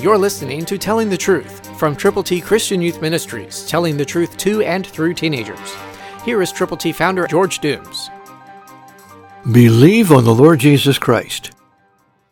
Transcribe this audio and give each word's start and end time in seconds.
You're 0.00 0.16
listening 0.16 0.64
to 0.66 0.78
Telling 0.78 1.10
the 1.10 1.16
Truth 1.16 1.76
from 1.76 1.96
Triple 1.96 2.22
T 2.22 2.40
Christian 2.40 2.80
Youth 2.80 3.02
Ministries, 3.02 3.66
telling 3.66 3.96
the 3.96 4.04
truth 4.04 4.36
to 4.36 4.62
and 4.62 4.86
through 4.86 5.14
teenagers. 5.14 5.74
Here 6.24 6.40
is 6.40 6.52
Triple 6.52 6.76
T 6.76 6.92
founder 6.92 7.26
George 7.26 7.58
Dooms. 7.58 8.08
Believe 9.50 10.12
on 10.12 10.22
the 10.22 10.32
Lord 10.32 10.60
Jesus 10.60 11.00
Christ. 11.00 11.50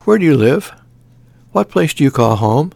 Where 0.05 0.17
do 0.17 0.25
you 0.25 0.37
live? 0.37 0.73
What 1.51 1.69
place 1.69 1.93
do 1.93 2.05
you 2.05 2.13
call 2.13 2.37
home? 2.37 2.71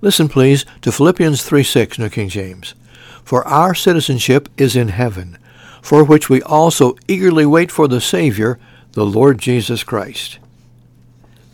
Listen, 0.00 0.26
please, 0.26 0.64
to 0.80 0.90
Philippians 0.90 1.42
3 1.42 1.62
6, 1.62 1.98
New 1.98 2.08
King 2.08 2.30
James. 2.30 2.74
For 3.22 3.46
our 3.46 3.74
citizenship 3.74 4.48
is 4.56 4.74
in 4.74 4.88
heaven, 4.88 5.36
for 5.82 6.02
which 6.02 6.30
we 6.30 6.40
also 6.40 6.96
eagerly 7.08 7.44
wait 7.44 7.70
for 7.70 7.86
the 7.86 8.00
Savior, 8.00 8.58
the 8.92 9.04
Lord 9.04 9.38
Jesus 9.38 9.84
Christ. 9.84 10.38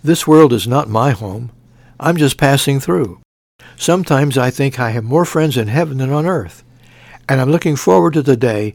This 0.05 0.25
world 0.25 0.53
is 0.53 0.69
not 0.69 0.89
my 0.89 1.11
home. 1.11 1.51
I'm 2.05 2.19
just 2.19 2.37
passing 2.37 2.81
through. 2.81 3.23
Sometimes 3.77 4.37
I 4.37 4.51
think 4.51 4.79
I 4.79 4.91
have 4.91 5.05
more 5.05 5.25
friends 5.25 5.57
in 5.57 5.69
heaven 5.69 5.97
than 5.97 6.13
on 6.13 6.27
earth, 6.27 6.63
and 7.31 7.41
I'm 7.41 7.51
looking 7.51 7.77
forward 7.77 8.13
to 8.13 8.21
the 8.21 8.37
day 8.37 8.75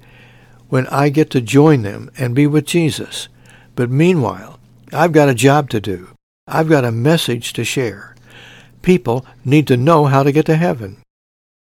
when 0.69 0.87
I 0.87 1.09
get 1.09 1.29
to 1.31 1.39
join 1.39 1.83
them 1.83 2.09
and 2.17 2.33
be 2.33 2.47
with 2.47 2.65
Jesus. 2.65 3.27
But 3.75 3.91
meanwhile, 3.91 4.59
I've 4.91 5.11
got 5.11 5.29
a 5.29 5.35
job 5.35 5.69
to 5.69 5.79
do. 5.79 6.09
I've 6.47 6.69
got 6.69 6.83
a 6.83 6.91
message 6.91 7.53
to 7.53 7.63
share. 7.63 8.15
People 8.81 9.27
need 9.45 9.67
to 9.67 9.77
know 9.77 10.05
how 10.05 10.23
to 10.23 10.31
get 10.31 10.47
to 10.47 10.55
heaven. 10.55 10.97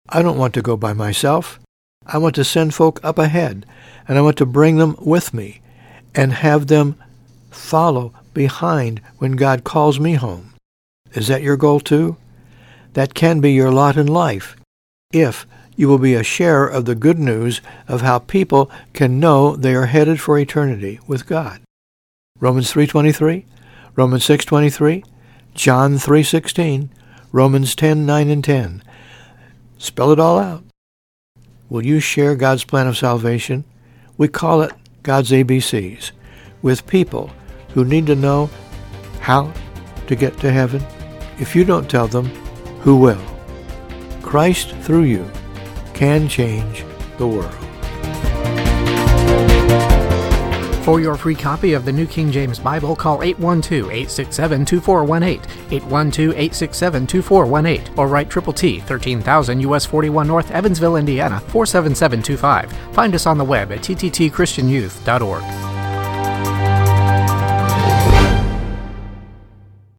I 0.08 0.22
don't 0.22 0.38
want 0.38 0.54
to 0.54 0.62
go 0.62 0.76
by 0.76 0.92
myself. 0.92 1.58
I 2.06 2.18
want 2.18 2.36
to 2.36 2.44
send 2.44 2.72
folk 2.72 3.00
up 3.02 3.18
ahead, 3.18 3.66
and 4.06 4.16
I 4.16 4.20
want 4.20 4.36
to 4.36 4.46
bring 4.46 4.76
them 4.76 4.94
with 5.00 5.34
me 5.34 5.60
and 6.14 6.34
have 6.34 6.68
them 6.68 6.94
follow 7.50 8.14
behind 8.32 9.00
when 9.18 9.32
God 9.32 9.64
calls 9.64 9.98
me 9.98 10.14
home. 10.14 10.47
Is 11.18 11.26
that 11.26 11.42
your 11.42 11.56
goal 11.56 11.80
too? 11.80 12.16
That 12.92 13.12
can 13.12 13.40
be 13.40 13.50
your 13.50 13.72
lot 13.72 13.96
in 13.96 14.06
life 14.06 14.56
if 15.12 15.48
you 15.74 15.88
will 15.88 15.98
be 15.98 16.14
a 16.14 16.22
sharer 16.22 16.68
of 16.68 16.84
the 16.84 16.94
good 16.94 17.18
news 17.18 17.60
of 17.88 18.02
how 18.02 18.20
people 18.20 18.70
can 18.92 19.18
know 19.18 19.56
they 19.56 19.74
are 19.74 19.86
headed 19.86 20.20
for 20.20 20.38
eternity 20.38 21.00
with 21.08 21.26
God. 21.26 21.60
Romans 22.38 22.70
3:23, 22.70 23.46
Romans 23.96 24.24
6:23, 24.24 25.02
John 25.56 25.98
3:16, 25.98 26.88
Romans 27.32 27.74
10:9 27.74 28.30
and 28.30 28.44
10. 28.44 28.84
Spell 29.76 30.12
it 30.12 30.20
all 30.20 30.38
out. 30.38 30.62
Will 31.68 31.84
you 31.84 31.98
share 31.98 32.36
God's 32.36 32.62
plan 32.62 32.86
of 32.86 32.96
salvation? 32.96 33.64
We 34.16 34.28
call 34.28 34.62
it 34.62 34.72
God's 35.02 35.32
ABCs 35.32 36.12
with 36.62 36.86
people 36.86 37.32
who 37.74 37.84
need 37.84 38.06
to 38.06 38.14
know 38.14 38.50
how 39.18 39.52
to 40.06 40.14
get 40.14 40.38
to 40.38 40.52
heaven 40.52 40.86
if 41.40 41.54
you 41.54 41.64
don't 41.64 41.90
tell 41.90 42.08
them, 42.08 42.26
who 42.80 42.96
will? 42.96 43.20
Christ 44.22 44.74
through 44.76 45.04
you 45.04 45.30
can 45.94 46.28
change 46.28 46.84
the 47.16 47.26
world. 47.26 47.54
For 50.84 51.00
your 51.00 51.16
free 51.16 51.34
copy 51.34 51.72
of 51.74 51.84
the 51.84 51.92
New 51.92 52.06
King 52.06 52.32
James 52.32 52.58
Bible, 52.58 52.96
call 52.96 53.18
812-867-2418, 53.18 55.42
812-867-2418, 55.68 57.98
or 57.98 58.08
write 58.08 58.30
Triple 58.30 58.54
T, 58.54 58.80
13,000 58.80 59.60
US 59.60 59.84
41 59.84 60.26
North, 60.26 60.50
Evansville, 60.50 60.96
Indiana, 60.96 61.40
47725. 61.40 62.72
Find 62.94 63.14
us 63.14 63.26
on 63.26 63.36
the 63.36 63.44
web 63.44 63.70
at 63.70 63.80
tttchristianyouth.org. 63.80 65.67